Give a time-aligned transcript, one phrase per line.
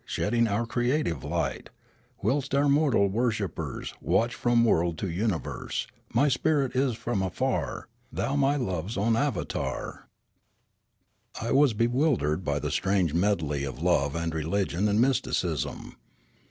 [0.03, 1.69] Shedding our creative light;
[2.23, 5.85] Whilst our mortal worshippers Watch from world to universe.
[5.85, 7.87] Free my spirit from afar.
[8.11, 10.07] Thou my love's own avatar!
[11.35, 15.95] Kloriole 269 I was bewildered by the strange medley of love and religion and mysticism.